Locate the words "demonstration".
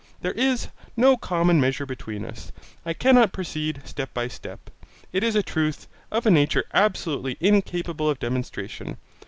8.17-8.97